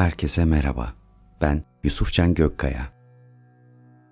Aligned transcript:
Herkese 0.00 0.44
merhaba. 0.44 0.94
Ben 1.40 1.64
Yusufcan 1.84 2.34
Gökkaya. 2.34 2.92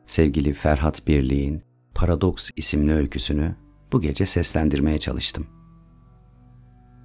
Sevgili 0.07 0.53
Ferhat 0.53 1.07
Birliğin 1.07 1.63
Paradoks 1.95 2.51
isimli 2.57 2.93
öyküsünü 2.93 3.57
bu 3.93 4.01
gece 4.01 4.27
seslendirmeye 4.27 4.99
çalıştım. 4.99 5.47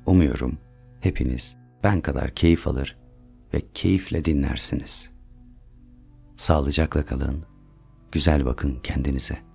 Umuyorum 0.06 0.58
hepiniz 1.02 1.58
ben 1.84 2.02
kadar 2.02 2.36
keyif 2.36 2.68
alır 2.68 2.98
ve 3.54 3.62
keyifle 3.74 4.26
dinlersiniz. 4.26 5.12
Sağlıcakla 6.38 7.06
kalın, 7.06 7.46
güzel 8.12 8.46
bakın 8.46 8.80
kendinize. 8.84 9.53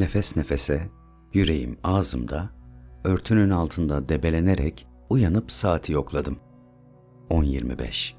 Nefes 0.00 0.36
nefese, 0.36 0.90
yüreğim 1.34 1.78
ağzımda, 1.84 2.50
örtünün 3.04 3.50
altında 3.50 4.08
debelenerek 4.08 4.86
uyanıp 5.10 5.52
saati 5.52 5.92
yokladım. 5.92 6.38
10.25 7.30 8.12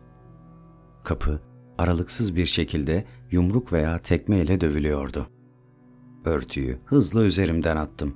Kapı 1.04 1.42
aralıksız 1.78 2.36
bir 2.36 2.46
şekilde 2.46 3.06
yumruk 3.32 3.74
veya 3.74 3.98
tekme 3.98 4.38
ile 4.38 4.62
dövülüyordu. 4.62 5.28
Örtüyü 6.26 6.80
hızla 6.86 7.24
üzerimden 7.24 7.78
attım. 7.78 8.16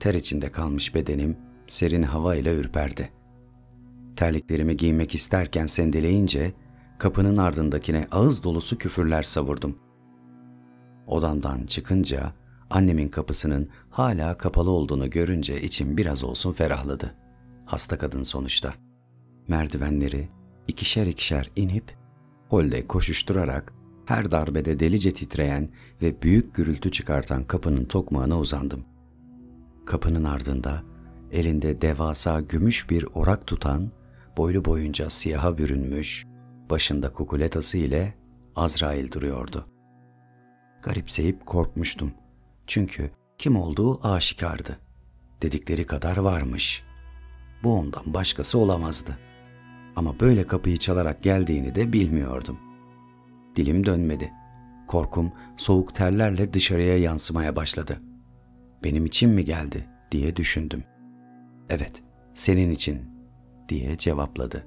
Ter 0.00 0.14
içinde 0.14 0.52
kalmış 0.52 0.94
bedenim 0.94 1.36
serin 1.66 2.02
hava 2.02 2.34
ile 2.34 2.54
ürperdi. 2.54 3.12
Terliklerimi 4.16 4.76
giymek 4.76 5.14
isterken 5.14 5.66
sendeleyince 5.66 6.52
kapının 6.98 7.36
ardındakine 7.36 8.08
ağız 8.10 8.42
dolusu 8.42 8.78
küfürler 8.78 9.22
savurdum. 9.22 9.78
Odamdan 11.06 11.66
çıkınca 11.66 12.32
annemin 12.70 13.08
kapısının 13.08 13.68
hala 13.90 14.36
kapalı 14.36 14.70
olduğunu 14.70 15.10
görünce 15.10 15.62
içim 15.62 15.96
biraz 15.96 16.24
olsun 16.24 16.52
ferahladı. 16.52 17.14
Hasta 17.66 17.98
kadın 17.98 18.22
sonuçta. 18.22 18.74
Merdivenleri 19.48 20.28
ikişer 20.68 21.06
ikişer 21.06 21.50
inip 21.56 21.96
holde 22.48 22.84
koşuşturarak 22.84 23.72
her 24.06 24.30
darbede 24.30 24.80
delice 24.80 25.10
titreyen 25.10 25.68
ve 26.02 26.22
büyük 26.22 26.54
gürültü 26.54 26.90
çıkartan 26.90 27.44
kapının 27.44 27.84
tokmağına 27.84 28.38
uzandım. 28.38 28.84
Kapının 29.86 30.24
ardında 30.24 30.82
elinde 31.32 31.80
devasa 31.80 32.40
gümüş 32.40 32.90
bir 32.90 33.06
orak 33.14 33.46
tutan, 33.46 33.90
boylu 34.36 34.64
boyunca 34.64 35.10
siyaha 35.10 35.58
bürünmüş, 35.58 36.24
başında 36.70 37.12
kukuletası 37.12 37.78
ile 37.78 38.14
Azrail 38.56 39.12
duruyordu. 39.12 39.66
Garipseyip 40.82 41.46
korkmuştum. 41.46 42.12
Çünkü 42.66 43.10
kim 43.38 43.56
olduğu 43.56 44.08
aşikardı. 44.08 44.78
Dedikleri 45.42 45.86
kadar 45.86 46.16
varmış. 46.16 46.82
Bu 47.62 47.78
ondan 47.78 48.14
başkası 48.14 48.58
olamazdı. 48.58 49.18
Ama 49.96 50.20
böyle 50.20 50.46
kapıyı 50.46 50.76
çalarak 50.76 51.22
geldiğini 51.22 51.74
de 51.74 51.92
bilmiyordum. 51.92 52.58
Dilim 53.56 53.86
dönmedi. 53.86 54.32
Korkum 54.86 55.32
soğuk 55.56 55.94
terlerle 55.94 56.52
dışarıya 56.52 56.98
yansımaya 56.98 57.56
başladı. 57.56 58.00
Benim 58.84 59.06
için 59.06 59.30
mi 59.30 59.44
geldi 59.44 59.88
diye 60.12 60.36
düşündüm. 60.36 60.84
Evet, 61.68 62.02
senin 62.34 62.70
için 62.70 63.02
diye 63.68 63.98
cevapladı. 63.98 64.66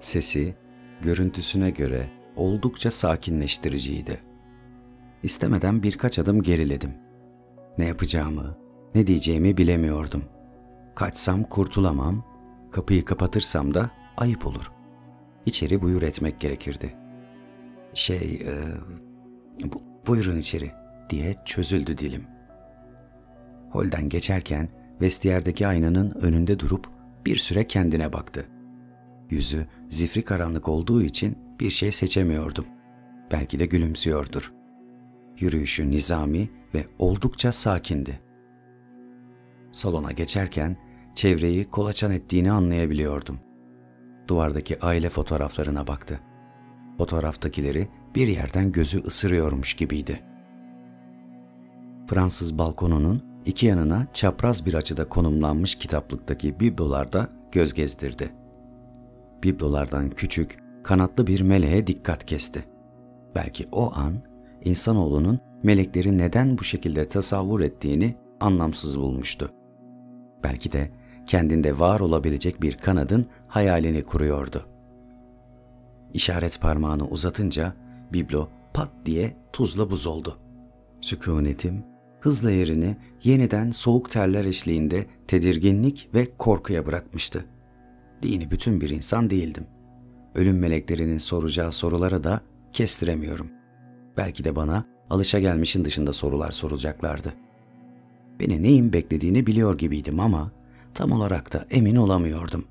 Sesi 0.00 0.54
görüntüsüne 1.02 1.70
göre 1.70 2.10
oldukça 2.36 2.90
sakinleştiriciydi. 2.90 4.20
İstemeden 5.22 5.82
birkaç 5.82 6.18
adım 6.18 6.42
geriledim. 6.42 7.01
Ne 7.78 7.84
yapacağımı, 7.84 8.54
ne 8.94 9.06
diyeceğimi 9.06 9.56
bilemiyordum. 9.56 10.24
Kaçsam 10.94 11.44
kurtulamam, 11.44 12.24
kapıyı 12.70 13.04
kapatırsam 13.04 13.74
da 13.74 13.90
ayıp 14.16 14.46
olur. 14.46 14.72
İçeri 15.46 15.82
buyur 15.82 16.02
etmek 16.02 16.40
gerekirdi. 16.40 16.94
Şey, 17.94 18.34
e, 18.34 18.54
bu, 19.64 19.82
buyurun 20.06 20.38
içeri 20.38 20.70
diye 21.10 21.34
çözüldü 21.44 21.98
dilim. 21.98 22.26
Holden 23.70 24.08
geçerken 24.08 24.68
vestiyerdeki 25.00 25.66
aynanın 25.66 26.10
önünde 26.10 26.58
durup 26.58 26.86
bir 27.26 27.36
süre 27.36 27.66
kendine 27.66 28.12
baktı. 28.12 28.46
Yüzü 29.30 29.66
zifri 29.88 30.22
karanlık 30.22 30.68
olduğu 30.68 31.02
için 31.02 31.38
bir 31.60 31.70
şey 31.70 31.92
seçemiyordum. 31.92 32.66
Belki 33.30 33.58
de 33.58 33.66
gülümsüyordur. 33.66 34.52
Yürüyüşü 35.42 35.90
nizami 35.90 36.50
ve 36.74 36.86
oldukça 36.98 37.52
sakindi. 37.52 38.20
Salona 39.72 40.12
geçerken 40.12 40.76
çevreyi 41.14 41.64
kolaçan 41.64 42.12
ettiğini 42.12 42.52
anlayabiliyordum. 42.52 43.38
Duvardaki 44.28 44.80
aile 44.80 45.10
fotoğraflarına 45.10 45.86
baktı. 45.86 46.20
Fotoğraftakileri 46.98 47.88
bir 48.14 48.28
yerden 48.28 48.72
gözü 48.72 49.02
ısırıyormuş 49.02 49.74
gibiydi. 49.74 50.22
Fransız 52.06 52.58
balkonunun 52.58 53.22
iki 53.46 53.66
yanına 53.66 54.06
çapraz 54.12 54.66
bir 54.66 54.74
açıda 54.74 55.08
konumlanmış 55.08 55.74
kitaplıktaki 55.74 56.60
biblolarda 56.60 57.28
göz 57.52 57.74
gezdirdi. 57.74 58.32
Biblolardan 59.42 60.10
küçük, 60.10 60.58
kanatlı 60.84 61.26
bir 61.26 61.40
meleğe 61.40 61.86
dikkat 61.86 62.26
kesti. 62.26 62.64
Belki 63.34 63.68
o 63.72 63.92
an 63.94 64.31
insanoğlunun 64.64 65.40
melekleri 65.62 66.18
neden 66.18 66.58
bu 66.58 66.64
şekilde 66.64 67.08
tasavvur 67.08 67.60
ettiğini 67.60 68.14
anlamsız 68.40 68.98
bulmuştu. 68.98 69.50
Belki 70.44 70.72
de 70.72 70.90
kendinde 71.26 71.78
var 71.78 72.00
olabilecek 72.00 72.62
bir 72.62 72.76
kanadın 72.76 73.26
hayalini 73.48 74.02
kuruyordu. 74.02 74.66
İşaret 76.14 76.60
parmağını 76.60 77.08
uzatınca 77.08 77.74
biblo 78.12 78.48
pat 78.74 78.90
diye 79.04 79.36
tuzla 79.52 79.90
buz 79.90 80.06
oldu. 80.06 80.38
Sükunetim 81.00 81.84
hızla 82.20 82.50
yerini 82.50 82.96
yeniden 83.22 83.70
soğuk 83.70 84.10
terler 84.10 84.44
eşliğinde 84.44 85.06
tedirginlik 85.26 86.08
ve 86.14 86.28
korkuya 86.38 86.86
bırakmıştı. 86.86 87.44
Dini 88.22 88.50
bütün 88.50 88.80
bir 88.80 88.90
insan 88.90 89.30
değildim. 89.30 89.66
Ölüm 90.34 90.58
meleklerinin 90.58 91.18
soracağı 91.18 91.72
sorulara 91.72 92.24
da 92.24 92.40
kestiremiyorum. 92.72 93.61
Belki 94.16 94.44
de 94.44 94.56
bana 94.56 94.84
alışa 95.10 95.40
gelmişin 95.40 95.84
dışında 95.84 96.12
sorular 96.12 96.50
soracaklardı. 96.50 97.34
Beni 98.40 98.62
neyin 98.62 98.92
beklediğini 98.92 99.46
biliyor 99.46 99.78
gibiydim 99.78 100.20
ama 100.20 100.50
tam 100.94 101.12
olarak 101.12 101.52
da 101.52 101.66
emin 101.70 101.96
olamıyordum. 101.96 102.64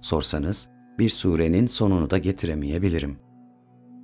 Sorsanız 0.00 0.68
bir 0.98 1.08
surenin 1.08 1.66
sonunu 1.66 2.10
da 2.10 2.18
getiremeyebilirim. 2.18 3.18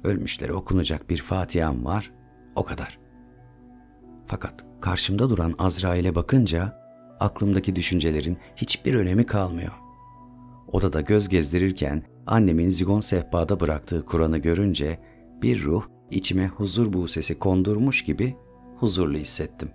Ölmüşlere 0.04 0.52
okunacak 0.52 1.10
bir 1.10 1.18
Fatiha'm 1.18 1.84
var, 1.84 2.10
o 2.54 2.64
kadar. 2.64 2.98
Fakat 4.26 4.64
karşımda 4.80 5.30
duran 5.30 5.54
Azrail'e 5.58 6.14
bakınca 6.14 6.86
aklımdaki 7.20 7.76
düşüncelerin 7.76 8.38
hiçbir 8.56 8.94
önemi 8.94 9.26
kalmıyor. 9.26 9.72
Odada 10.72 11.00
göz 11.00 11.28
gezdirirken 11.28 12.02
annemin 12.26 12.70
zigon 12.70 13.00
sehpada 13.00 13.60
bıraktığı 13.60 14.04
Kur'an'ı 14.04 14.38
görünce 14.38 14.98
bir 15.42 15.62
ruh 15.62 15.82
içime 16.10 16.48
huzur 16.48 16.92
bu 16.92 17.08
sesi 17.08 17.38
kondurmuş 17.38 18.04
gibi 18.04 18.36
huzurlu 18.76 19.18
hissettim. 19.18 19.70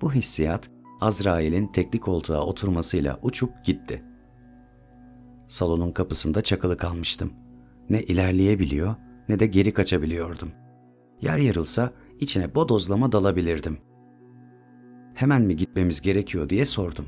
Bu 0.00 0.12
hissiyat 0.12 0.70
Azrail'in 1.00 1.66
tekli 1.66 2.00
koltuğa 2.00 2.40
oturmasıyla 2.40 3.18
uçup 3.22 3.64
gitti. 3.64 4.04
Salonun 5.48 5.92
kapısında 5.92 6.42
çakılı 6.42 6.76
kalmıştım. 6.76 7.32
Ne 7.90 8.02
ilerleyebiliyor 8.02 8.94
ne 9.28 9.40
de 9.40 9.46
geri 9.46 9.72
kaçabiliyordum. 9.72 10.52
Yer 11.20 11.38
yarılsa 11.38 11.92
içine 12.20 12.54
bodozlama 12.54 13.12
dalabilirdim. 13.12 13.78
Hemen 15.14 15.42
mi 15.42 15.56
gitmemiz 15.56 16.00
gerekiyor 16.00 16.48
diye 16.48 16.64
sordum. 16.64 17.06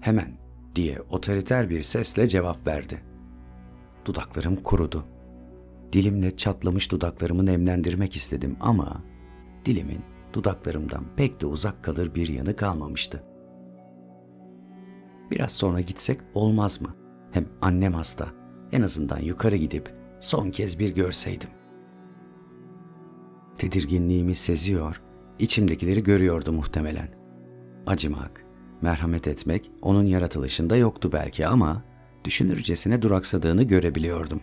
Hemen 0.00 0.38
diye 0.74 1.00
otoriter 1.00 1.70
bir 1.70 1.82
sesle 1.82 2.26
cevap 2.26 2.66
verdi. 2.66 3.02
Dudaklarım 4.04 4.56
kurudu. 4.56 5.04
Dilimle 5.92 6.36
çatlamış 6.36 6.90
dudaklarımı 6.90 7.46
nemlendirmek 7.46 8.16
istedim 8.16 8.56
ama 8.60 9.02
dilimin 9.64 10.00
dudaklarımdan 10.32 11.04
pek 11.16 11.40
de 11.40 11.46
uzak 11.46 11.84
kalır 11.84 12.14
bir 12.14 12.28
yanı 12.28 12.56
kalmamıştı. 12.56 13.24
Biraz 15.30 15.52
sonra 15.52 15.80
gitsek 15.80 16.20
olmaz 16.34 16.82
mı? 16.82 16.94
Hem 17.32 17.46
annem 17.60 17.94
hasta. 17.94 18.28
En 18.72 18.82
azından 18.82 19.18
yukarı 19.18 19.56
gidip 19.56 19.94
son 20.20 20.50
kez 20.50 20.78
bir 20.78 20.94
görseydim. 20.94 21.50
Tedirginliğimi 23.56 24.34
seziyor, 24.34 25.02
içimdekileri 25.38 26.02
görüyordu 26.02 26.52
muhtemelen. 26.52 27.08
Acımak, 27.86 28.44
merhamet 28.82 29.28
etmek 29.28 29.70
onun 29.82 30.04
yaratılışında 30.04 30.76
yoktu 30.76 31.10
belki 31.12 31.46
ama 31.46 31.82
düşünürcesine 32.24 33.02
duraksadığını 33.02 33.62
görebiliyordum. 33.62 34.40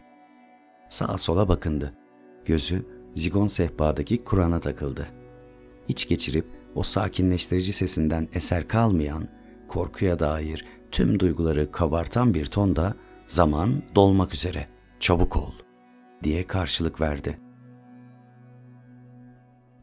Sağa 0.90 1.18
sola 1.18 1.50
bakındı. 1.50 1.94
Gözü 2.46 2.86
zigon 3.16 3.48
sehpadaki 3.48 4.24
Kur'an'a 4.24 4.60
takıldı. 4.60 5.08
İç 5.88 6.08
geçirip 6.08 6.46
o 6.76 6.84
sakinleştirici 6.84 7.74
sesinden 7.74 8.28
eser 8.34 8.68
kalmayan, 8.68 9.28
korkuya 9.68 10.20
dair 10.20 10.66
tüm 10.92 11.20
duyguları 11.20 11.72
kabartan 11.72 12.34
bir 12.34 12.46
tonda 12.46 12.94
zaman 13.28 13.84
dolmak 13.96 14.34
üzere, 14.34 14.68
çabuk 15.00 15.38
ol 15.38 15.52
diye 16.24 16.48
karşılık 16.48 17.02
verdi. 17.02 17.40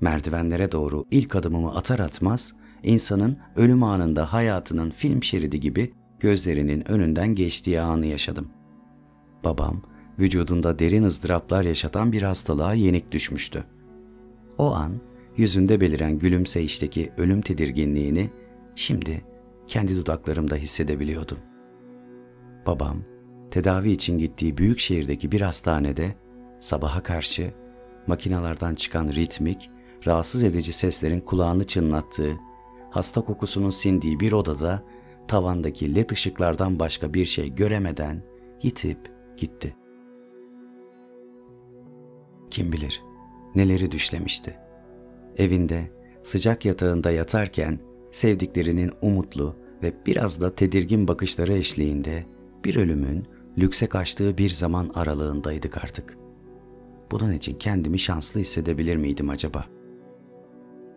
Merdivenlere 0.01 0.73
doğru 0.73 1.05
ilk 1.11 1.37
adımımı 1.37 1.77
atar 1.77 1.99
atmaz, 1.99 2.55
insanın 2.83 3.39
ölüm 3.57 3.83
anında 3.83 4.33
hayatının 4.33 4.91
film 4.91 5.23
şeridi 5.23 5.61
gibi 5.61 5.95
gözlerinin 6.21 6.89
önünden 6.89 7.35
geçtiği 7.35 7.81
anı 7.81 8.07
yaşadım. 8.07 8.51
Babam, 9.45 9.83
vücudunda 10.19 10.79
derin 10.79 11.05
ızdıraplar 11.05 11.65
yaşatan 11.65 12.13
bir 12.13 12.23
hastalığa 12.23 12.75
yenik 12.75 13.13
düşmüştü. 13.13 13.65
O 14.59 14.73
an 14.73 14.93
yüzünde 15.37 15.81
beliren 15.81 16.19
gülümseyişteki 16.19 17.13
ölüm 17.17 17.41
tedirginliğini 17.41 18.31
şimdi 18.75 19.25
kendi 19.67 19.97
dudaklarımda 19.97 20.57
hissedebiliyordum. 20.57 21.39
Babam, 22.67 23.03
tedavi 23.51 23.91
için 23.91 24.19
gittiği 24.19 24.59
büyük 24.59 24.79
şehirdeki 24.79 25.33
bir 25.33 25.41
hastanede 25.41 26.15
sabaha 26.61 27.03
karşı 27.03 27.53
makinalardan 28.07 28.75
çıkan 28.75 29.09
ritmik, 29.09 29.71
rahatsız 30.07 30.43
edici 30.43 30.73
seslerin 30.73 31.21
kulağını 31.21 31.65
çınlattığı, 31.65 32.33
hasta 32.91 33.21
kokusunun 33.21 33.71
sindiği 33.71 34.21
bir 34.21 34.33
odada 34.33 34.83
tavandaki 35.29 35.95
led 35.95 36.11
ışıklardan 36.11 36.79
başka 36.79 37.15
bir 37.15 37.25
şey 37.25 37.55
göremeden 37.55 38.23
yitip 38.63 38.99
gitti. 39.37 39.77
Kim 42.57 42.73
bilir 42.73 43.03
neleri 43.55 43.93
düşlemişti. 43.93 44.57
Evinde 45.37 45.91
sıcak 46.23 46.65
yatağında 46.65 47.11
yatarken 47.11 47.81
sevdiklerinin 48.11 48.93
umutlu 49.03 49.57
ve 49.83 49.93
biraz 50.07 50.41
da 50.41 50.55
tedirgin 50.55 51.09
bakışları 51.09 51.53
eşliğinde 51.53 52.27
bir 52.65 52.77
ölümün 52.77 53.27
lükse 53.59 53.87
kaçtığı 53.87 54.39
bir 54.39 54.51
zaman 54.51 54.91
aralığındaydık 54.95 55.85
artık. 55.85 56.19
Bunun 57.11 57.33
için 57.33 57.55
kendimi 57.59 57.99
şanslı 57.99 58.41
hissedebilir 58.41 58.97
miydim 58.97 59.31
acaba? 59.31 59.65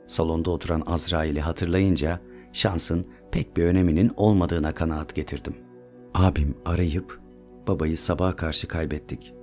Salonda 0.08 0.52
oturan 0.52 0.84
Azrail'i 0.86 1.42
hatırlayınca 1.42 2.20
şansın 2.54 3.06
pek 3.32 3.58
bir 3.58 3.64
öneminin 3.64 4.12
olmadığına 4.18 4.74
kanaat 4.74 5.16
getirdim. 5.16 5.56
Abim 6.14 6.58
arayıp 6.66 7.20
babayı 7.68 7.98
sabaha 7.98 8.36
karşı 8.36 8.68
kaybettik. 8.68 9.34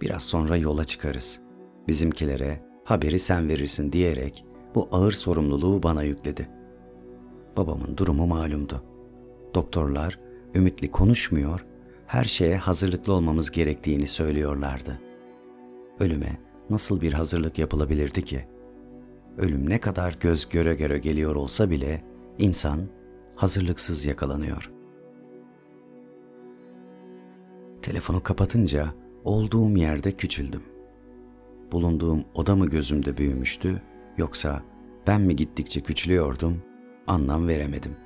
Biraz 0.00 0.22
sonra 0.22 0.56
yola 0.56 0.84
çıkarız. 0.84 1.43
Bizimkilere 1.88 2.60
haberi 2.84 3.18
sen 3.18 3.48
verirsin 3.48 3.92
diyerek 3.92 4.44
bu 4.74 4.88
ağır 4.92 5.12
sorumluluğu 5.12 5.82
bana 5.82 6.02
yükledi. 6.02 6.48
Babamın 7.56 7.96
durumu 7.96 8.26
malumdu. 8.26 8.84
Doktorlar 9.54 10.20
ümitli 10.54 10.90
konuşmuyor, 10.90 11.66
her 12.06 12.24
şeye 12.24 12.56
hazırlıklı 12.56 13.12
olmamız 13.12 13.50
gerektiğini 13.50 14.08
söylüyorlardı. 14.08 15.00
Ölüme 16.00 16.38
nasıl 16.70 17.00
bir 17.00 17.12
hazırlık 17.12 17.58
yapılabilirdi 17.58 18.24
ki? 18.24 18.44
Ölüm 19.38 19.70
ne 19.70 19.80
kadar 19.80 20.16
göz 20.20 20.48
göre 20.48 20.74
göre 20.74 20.98
geliyor 20.98 21.34
olsa 21.34 21.70
bile 21.70 22.04
insan 22.38 22.80
hazırlıksız 23.36 24.04
yakalanıyor. 24.04 24.70
Telefonu 27.82 28.22
kapatınca 28.22 28.94
olduğum 29.24 29.76
yerde 29.76 30.12
küçüldüm. 30.12 30.73
Bulunduğum 31.72 32.24
oda 32.34 32.56
mı 32.56 32.66
gözümde 32.66 33.16
büyümüştü 33.16 33.82
yoksa 34.18 34.62
ben 35.06 35.20
mi 35.20 35.36
gittikçe 35.36 35.80
küçülüyordum 35.80 36.62
anlam 37.06 37.48
veremedim. 37.48 37.96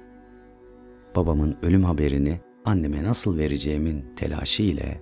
Babamın 1.17 1.57
ölüm 1.63 1.85
haberini 1.85 2.41
anneme 2.65 3.05
nasıl 3.05 3.39
vereceğimin 3.39 4.05
telaşı 4.17 4.63
ile 4.63 5.01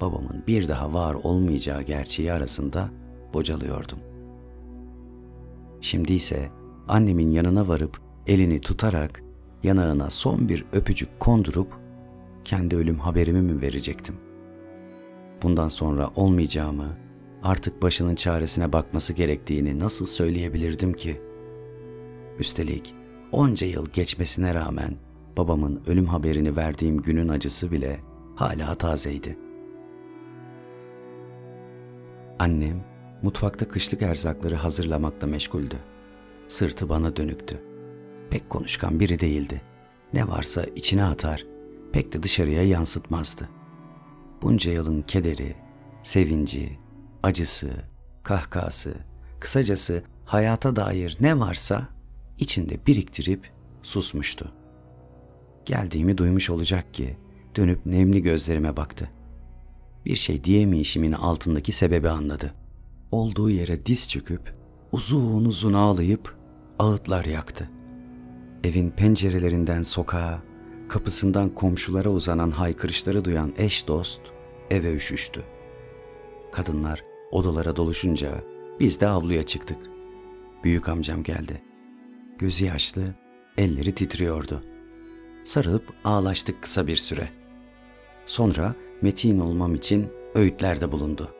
babamın 0.00 0.44
bir 0.46 0.68
daha 0.68 0.92
var 0.92 1.14
olmayacağı 1.14 1.82
gerçeği 1.82 2.32
arasında 2.32 2.90
bocalıyordum. 3.34 3.98
Şimdi 5.80 6.12
ise 6.12 6.50
annemin 6.88 7.30
yanına 7.30 7.68
varıp 7.68 8.00
elini 8.26 8.60
tutarak 8.60 9.22
yanağına 9.62 10.10
son 10.10 10.48
bir 10.48 10.64
öpücük 10.72 11.20
kondurup 11.20 11.68
kendi 12.44 12.76
ölüm 12.76 12.98
haberimi 12.98 13.42
mi 13.42 13.62
verecektim? 13.62 14.14
Bundan 15.42 15.68
sonra 15.68 16.10
olmayacağımı, 16.16 16.96
artık 17.44 17.82
başının 17.82 18.14
çaresine 18.14 18.72
bakması 18.72 19.12
gerektiğini 19.12 19.78
nasıl 19.78 20.06
söyleyebilirdim 20.06 20.92
ki? 20.92 21.20
Üstelik 22.38 22.94
onca 23.32 23.66
yıl 23.66 23.86
geçmesine 23.90 24.54
rağmen 24.54 24.96
babamın 25.36 25.82
ölüm 25.86 26.06
haberini 26.06 26.56
verdiğim 26.56 27.02
günün 27.02 27.28
acısı 27.28 27.72
bile 27.72 28.00
hala 28.36 28.74
tazeydi. 28.74 29.38
Annem 32.38 32.84
mutfakta 33.22 33.68
kışlık 33.68 34.02
erzakları 34.02 34.54
hazırlamakla 34.54 35.26
meşguldü. 35.26 35.76
Sırtı 36.48 36.88
bana 36.88 37.16
dönüktü. 37.16 37.62
Pek 38.30 38.50
konuşkan 38.50 39.00
biri 39.00 39.20
değildi. 39.20 39.62
Ne 40.12 40.28
varsa 40.28 40.64
içine 40.76 41.04
atar, 41.04 41.46
pek 41.92 42.12
de 42.12 42.22
dışarıya 42.22 42.62
yansıtmazdı. 42.62 43.48
Bunca 44.42 44.72
yılın 44.72 45.02
kederi, 45.02 45.54
sevinci, 46.02 46.78
acısı, 47.24 47.70
kahkası, 48.22 48.94
kısacası 49.40 50.02
hayata 50.24 50.76
dair 50.76 51.16
ne 51.20 51.40
varsa 51.40 51.88
içinde 52.38 52.86
biriktirip 52.86 53.50
susmuştu. 53.82 54.52
Geldiğimi 55.64 56.18
duymuş 56.18 56.50
olacak 56.50 56.94
ki 56.94 57.16
dönüp 57.56 57.86
nemli 57.86 58.22
gözlerime 58.22 58.76
baktı. 58.76 59.10
Bir 60.04 60.16
şey 60.16 60.44
diyemeyişimin 60.44 61.12
altındaki 61.12 61.72
sebebi 61.72 62.08
anladı. 62.08 62.54
Olduğu 63.10 63.50
yere 63.50 63.86
diz 63.86 64.08
çöküp 64.08 64.54
uzun 64.92 65.44
uzun 65.44 65.72
ağlayıp 65.72 66.36
ağıtlar 66.78 67.24
yaktı. 67.24 67.70
Evin 68.64 68.90
pencerelerinden 68.90 69.82
sokağa, 69.82 70.42
kapısından 70.88 71.54
komşulara 71.54 72.08
uzanan 72.08 72.50
haykırışları 72.50 73.24
duyan 73.24 73.52
eş 73.56 73.88
dost 73.88 74.20
eve 74.70 74.94
üşüştü. 74.94 75.42
Kadınlar 76.52 77.13
odalara 77.34 77.76
doluşunca 77.76 78.44
biz 78.80 79.00
de 79.00 79.06
avluya 79.06 79.42
çıktık. 79.42 79.78
Büyük 80.64 80.88
amcam 80.88 81.22
geldi. 81.22 81.62
Gözü 82.38 82.64
yaşlı, 82.64 83.14
elleri 83.58 83.94
titriyordu. 83.94 84.60
Sarılıp 85.44 85.92
ağlaştık 86.04 86.62
kısa 86.62 86.86
bir 86.86 86.96
süre. 86.96 87.28
Sonra 88.26 88.74
metin 89.02 89.38
olmam 89.38 89.74
için 89.74 90.06
öğütlerde 90.34 90.92
bulundu. 90.92 91.34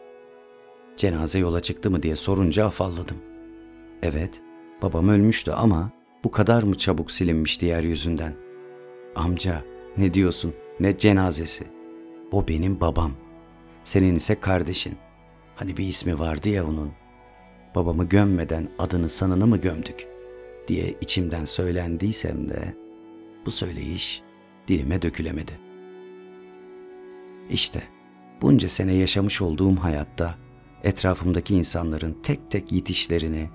Cenaze 0.96 1.38
yola 1.38 1.60
çıktı 1.60 1.90
mı 1.90 2.02
diye 2.02 2.16
sorunca 2.16 2.66
afalladım. 2.66 3.16
Evet, 4.02 4.42
babam 4.82 5.08
ölmüştü 5.08 5.50
ama 5.50 5.90
bu 6.24 6.30
kadar 6.30 6.62
mı 6.62 6.74
çabuk 6.74 7.10
silinmişti 7.10 7.66
yeryüzünden? 7.66 8.34
Amca, 9.16 9.64
ne 9.96 10.14
diyorsun? 10.14 10.54
Ne 10.80 10.98
cenazesi? 10.98 11.64
O 12.32 12.48
benim 12.48 12.80
babam. 12.80 13.12
Senin 13.84 14.14
ise 14.14 14.40
kardeşin. 14.40 15.03
Hani 15.56 15.76
bir 15.76 15.84
ismi 15.84 16.18
vardı 16.18 16.48
ya 16.48 16.66
onun. 16.66 16.92
Babamı 17.74 18.04
gömmeden 18.04 18.68
adını 18.78 19.08
sanını 19.08 19.46
mı 19.46 19.56
gömdük? 19.56 20.06
Diye 20.68 20.94
içimden 21.00 21.44
söylendiysem 21.44 22.48
de 22.48 22.74
bu 23.46 23.50
söyleyiş 23.50 24.22
dilime 24.68 25.02
dökülemedi. 25.02 25.52
İşte 27.50 27.82
bunca 28.42 28.68
sene 28.68 28.94
yaşamış 28.94 29.42
olduğum 29.42 29.76
hayatta 29.76 30.34
etrafımdaki 30.82 31.54
insanların 31.54 32.18
tek 32.22 32.50
tek 32.50 32.72
yitişlerini, 32.72 33.50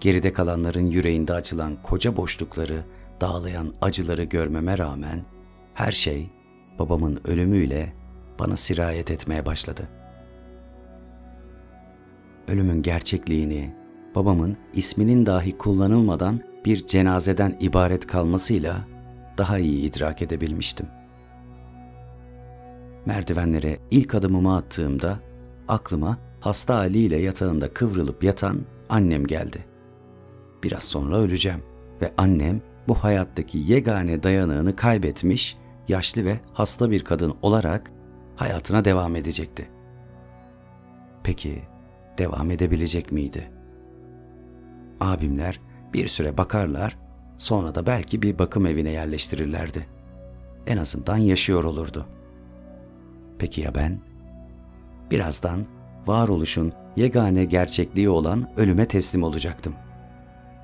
geride 0.00 0.32
kalanların 0.32 0.86
yüreğinde 0.86 1.32
açılan 1.32 1.82
koca 1.82 2.16
boşlukları, 2.16 2.84
dağlayan 3.20 3.72
acıları 3.80 4.24
görmeme 4.24 4.78
rağmen 4.78 5.24
her 5.74 5.92
şey 5.92 6.30
babamın 6.78 7.20
ölümüyle 7.24 7.92
bana 8.38 8.56
sirayet 8.56 9.10
etmeye 9.10 9.46
başladı. 9.46 9.88
Ölümün 12.48 12.82
gerçekliğini, 12.82 13.74
babamın 14.14 14.56
isminin 14.74 15.26
dahi 15.26 15.58
kullanılmadan 15.58 16.40
bir 16.64 16.86
cenazeden 16.86 17.56
ibaret 17.60 18.06
kalmasıyla 18.06 18.84
daha 19.38 19.58
iyi 19.58 19.90
idrak 19.90 20.22
edebilmiştim. 20.22 20.86
Merdivenlere 23.06 23.78
ilk 23.90 24.14
adımımı 24.14 24.56
attığımda 24.56 25.18
aklıma 25.68 26.18
hasta 26.40 26.76
haliyle 26.76 27.16
yatağında 27.16 27.72
kıvrılıp 27.72 28.24
yatan 28.24 28.60
annem 28.88 29.26
geldi. 29.26 29.64
Biraz 30.62 30.84
sonra 30.84 31.16
öleceğim 31.16 31.62
ve 32.02 32.12
annem 32.16 32.60
bu 32.88 32.94
hayattaki 32.94 33.58
yegane 33.58 34.22
dayanağını 34.22 34.76
kaybetmiş, 34.76 35.56
yaşlı 35.88 36.24
ve 36.24 36.40
hasta 36.52 36.90
bir 36.90 37.04
kadın 37.04 37.34
olarak 37.42 37.90
hayatına 38.36 38.84
devam 38.84 39.16
edecekti. 39.16 39.68
Peki 41.24 41.62
devam 42.18 42.50
edebilecek 42.50 43.12
miydi? 43.12 43.50
Abimler 45.00 45.60
Bir 45.94 46.08
süre 46.08 46.36
bakarlar, 46.36 46.98
sonra 47.36 47.74
da 47.74 47.86
belki 47.86 48.22
bir 48.22 48.38
bakım 48.38 48.66
evine 48.66 48.90
yerleştirirlerdi. 48.90 49.86
En 50.66 50.76
azından 50.76 51.16
yaşıyor 51.16 51.64
olurdu. 51.64 52.06
Peki 53.38 53.60
ya 53.60 53.74
ben? 53.74 54.00
Birazdan 55.10 55.66
varoluşun 56.06 56.72
yegane 56.96 57.44
gerçekliği 57.44 58.08
olan 58.08 58.50
ölüme 58.56 58.88
teslim 58.88 59.22
olacaktım. 59.22 59.74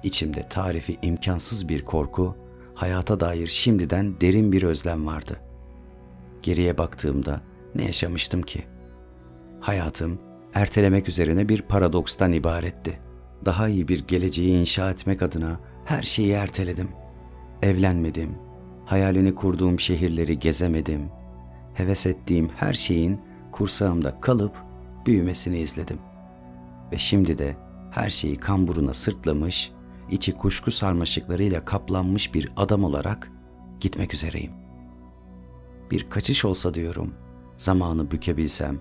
İçimde 0.02 0.48
tarifi 0.48 0.98
imkansız 1.02 1.68
bir 1.68 1.82
korku, 1.82 2.36
hayata 2.74 3.20
dair 3.20 3.46
şimdiden 3.46 4.20
derin 4.20 4.52
bir 4.52 4.62
özlem 4.62 5.06
vardı. 5.06 5.40
Geriye 6.42 6.78
baktığımda 6.78 7.40
ne 7.74 7.84
yaşamıştım 7.84 8.42
ki? 8.42 8.64
Hayatım 9.60 10.18
ertelemek 10.54 11.08
üzerine 11.08 11.48
bir 11.48 11.62
paradokstan 11.62 12.32
ibaretti. 12.32 13.00
Daha 13.44 13.68
iyi 13.68 13.88
bir 13.88 14.06
geleceği 14.06 14.60
inşa 14.60 14.90
etmek 14.90 15.22
adına 15.22 15.60
her 15.84 16.02
şeyi 16.02 16.32
erteledim. 16.32 16.88
Evlenmedim, 17.62 18.34
hayalini 18.86 19.34
kurduğum 19.34 19.80
şehirleri 19.80 20.38
gezemedim. 20.38 21.08
Heves 21.74 22.06
ettiğim 22.06 22.48
her 22.56 22.74
şeyin 22.74 23.20
kursağımda 23.52 24.20
kalıp 24.20 24.56
büyümesini 25.06 25.58
izledim. 25.58 25.98
Ve 26.92 26.98
şimdi 26.98 27.38
de 27.38 27.56
her 27.90 28.10
şeyi 28.10 28.36
kamburuna 28.36 28.94
sırtlamış, 28.94 29.72
içi 30.10 30.32
kuşku 30.32 30.70
sarmaşıklarıyla 30.70 31.64
kaplanmış 31.64 32.34
bir 32.34 32.52
adam 32.56 32.84
olarak 32.84 33.30
gitmek 33.80 34.14
üzereyim. 34.14 34.52
Bir 35.90 36.10
kaçış 36.10 36.44
olsa 36.44 36.74
diyorum, 36.74 37.14
zamanı 37.56 38.10
bükebilsem 38.10 38.80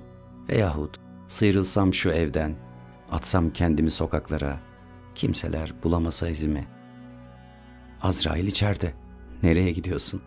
veyahut 0.49 1.02
sıyrılsam 1.33 1.93
şu 1.93 2.09
evden, 2.09 2.55
atsam 3.11 3.49
kendimi 3.49 3.91
sokaklara, 3.91 4.59
kimseler 5.15 5.73
bulamasa 5.83 6.29
izimi. 6.29 6.67
Azrail 8.01 8.47
içeride, 8.47 8.93
nereye 9.43 9.71
gidiyorsun? 9.71 10.21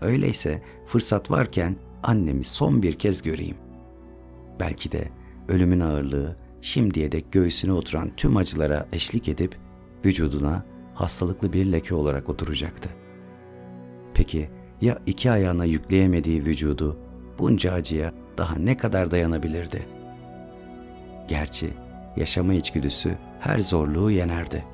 Öyleyse 0.00 0.62
fırsat 0.86 1.30
varken 1.30 1.76
annemi 2.02 2.44
son 2.44 2.82
bir 2.82 2.92
kez 2.92 3.22
göreyim. 3.22 3.56
Belki 4.60 4.92
de 4.92 5.08
ölümün 5.48 5.80
ağırlığı 5.80 6.36
şimdiye 6.60 7.12
dek 7.12 7.32
göğsüne 7.32 7.72
oturan 7.72 8.10
tüm 8.16 8.36
acılara 8.36 8.86
eşlik 8.92 9.28
edip 9.28 9.56
vücuduna 10.04 10.64
hastalıklı 10.94 11.52
bir 11.52 11.72
leke 11.72 11.94
olarak 11.94 12.28
oturacaktı. 12.28 12.88
Peki 14.14 14.50
ya 14.80 15.02
iki 15.06 15.30
ayağına 15.30 15.64
yükleyemediği 15.64 16.44
vücudu 16.44 16.98
bunca 17.38 17.72
acıya 17.72 18.12
daha 18.38 18.56
ne 18.56 18.76
kadar 18.76 19.10
dayanabilirdi? 19.10 19.97
Gerçi 21.28 21.74
yaşama 22.16 22.54
içgüdüsü 22.54 23.18
her 23.40 23.58
zorluğu 23.58 24.10
yenerdi. 24.10 24.64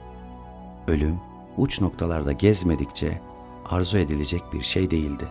Ölüm 0.88 1.16
uç 1.56 1.80
noktalarda 1.80 2.32
gezmedikçe 2.32 3.20
arzu 3.64 3.98
edilecek 3.98 4.42
bir 4.52 4.62
şey 4.62 4.90
değildi. 4.90 5.24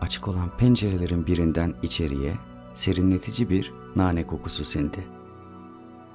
Açık 0.00 0.28
olan 0.28 0.56
pencerelerin 0.56 1.26
birinden 1.26 1.74
içeriye 1.82 2.32
serinletici 2.74 3.50
bir 3.50 3.72
nane 3.96 4.26
kokusu 4.26 4.64
sindi. 4.64 5.04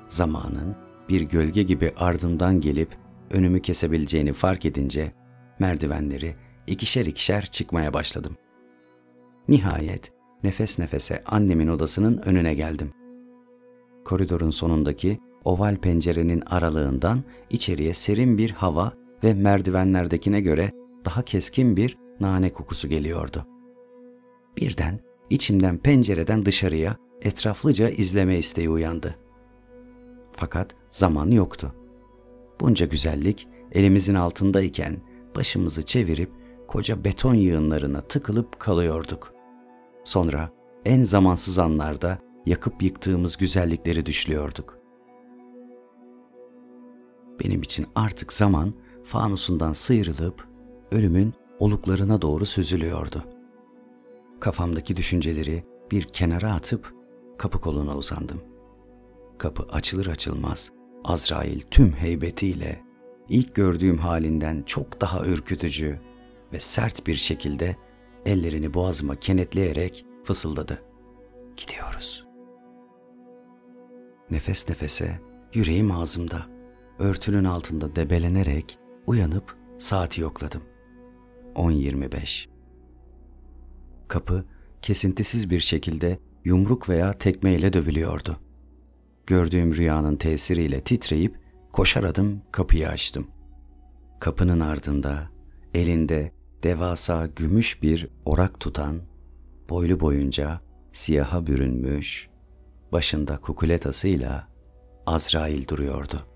Zamanın 0.08 0.75
bir 1.10 1.22
gölge 1.22 1.63
gibi 1.63 1.94
ardımdan 1.98 2.62
gelip 2.62 2.98
önümü 3.32 3.62
kesebileceğini 3.62 4.34
fark 4.34 4.65
edince 4.65 5.12
merdivenleri 5.60 6.36
ikişer 6.68 7.06
ikişer 7.06 7.46
çıkmaya 7.46 7.94
başladım. 7.94 8.38
Nihayet 9.48 10.12
nefes 10.44 10.80
nefese 10.80 11.24
annemin 11.25 11.68
odasının 11.68 12.18
önüne 12.18 12.53
geldim. 12.53 12.94
Koridorun 14.05 14.50
sonundaki 14.50 15.19
oval 15.45 15.75
pencerenin 15.75 16.41
aralığından 16.41 17.24
içeriye 17.50 17.93
serin 17.93 18.38
bir 18.38 18.51
hava 18.51 18.93
ve 19.24 19.33
merdivenlerdekine 19.33 20.41
göre 20.41 20.72
daha 21.05 21.22
keskin 21.22 21.77
bir 21.77 21.98
nane 22.19 22.53
kokusu 22.53 22.88
geliyordu. 22.88 23.45
Birden 24.57 25.00
içimden 25.29 25.77
pencereden 25.77 26.45
dışarıya 26.45 26.95
etraflıca 27.22 27.89
izleme 27.89 28.38
isteği 28.38 28.69
uyandı. 28.69 29.15
Fakat 30.31 30.75
zaman 30.91 31.31
yoktu. 31.31 31.74
Bunca 32.62 32.86
güzellik 32.86 33.48
elimizin 33.72 34.15
altındayken 34.15 34.98
başımızı 35.36 35.83
çevirip 35.83 36.31
koca 36.67 37.03
beton 37.03 37.33
yığınlarına 37.33 38.01
tıkılıp 38.01 38.60
kalıyorduk. 38.60 39.33
Sonra 40.03 40.50
en 40.86 41.03
zamansız 41.03 41.60
anlarda 41.60 42.17
yakıp 42.46 42.84
yıktığımız 42.84 43.38
güzellikleri 43.38 44.06
düşlüyorduk. 44.06 44.80
Benim 47.44 47.62
için 47.62 47.86
artık 47.96 48.34
zaman 48.34 48.74
fanusundan 49.04 49.74
sıyrılıp 49.74 50.48
ölümün 50.92 51.34
oluklarına 51.60 52.22
doğru 52.22 52.46
süzülüyordu. 52.46 53.24
Kafamdaki 54.40 54.98
düşünceleri 54.98 55.64
bir 55.92 56.04
kenara 56.04 56.54
atıp 56.54 56.94
kapı 57.38 57.62
koluna 57.62 57.98
uzandım. 57.98 58.42
Kapı 59.38 59.64
açılır 59.64 60.08
açılmaz 60.08 60.72
Azrail 61.04 61.62
tüm 61.62 61.94
heybetiyle 61.94 62.82
ilk 63.30 63.56
gördüğüm 63.56 63.98
halinden 63.98 64.64
çok 64.66 65.02
daha 65.02 65.26
ürkütücü 65.26 66.00
ve 66.54 66.60
sert 66.60 67.08
bir 67.08 67.16
şekilde 67.16 67.76
ellerini 68.26 68.74
boğazıma 68.74 69.16
kenetleyerek 69.16 70.06
fısıldadı. 70.24 70.84
Gidiyoruz. 71.58 72.23
Nefes 74.34 74.70
nefese, 74.70 75.20
yüreğim 75.54 75.92
ağzımda, 75.92 76.46
örtünün 77.00 77.44
altında 77.44 77.96
debelenerek 77.96 78.78
uyanıp 79.08 79.58
saati 79.80 80.22
yokladım. 80.22 80.62
10.25 81.56 82.48
Kapı 84.08 84.46
kesintisiz 84.82 85.50
bir 85.50 85.60
şekilde 85.60 86.20
yumruk 86.46 86.90
veya 86.90 87.13
tekmeyle 87.13 87.74
dövülüyordu. 87.74 88.40
Gördüğüm 89.28 89.75
rüyanın 89.75 90.16
tesiriyle 90.16 90.82
titreyip 90.82 91.38
koşar 91.72 92.04
adım 92.04 92.42
kapıyı 92.52 92.90
açtım. 92.90 93.28
Kapının 94.20 94.60
ardında 94.60 95.30
elinde 95.74 96.32
devasa 96.63 97.25
gümüş 97.28 97.82
bir 97.82 98.08
orak 98.25 98.60
tutan, 98.60 99.02
boylu 99.70 100.00
boyunca 100.00 100.62
siyaha 100.94 101.48
bürünmüş, 101.48 102.33
başında 102.94 103.38
kukuletasıyla 103.38 104.48
Azrail 105.06 105.68
duruyordu. 105.68 106.33